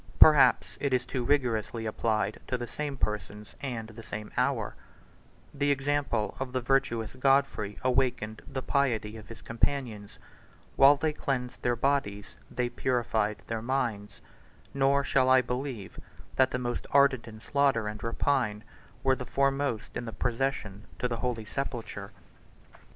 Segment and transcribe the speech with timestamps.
[0.19, 4.73] Perhaps it is too rigorously applied to the same persons and the same hour;
[5.53, 10.17] the example of the virtuous Godfrey awakened the piety of his companions;
[10.75, 14.21] while they cleansed their bodies, they purified their minds;
[14.73, 15.99] nor shall I believe
[16.35, 18.63] that the most ardent in slaughter and rapine
[19.03, 22.11] were the foremost in the procession to the holy sepulchre.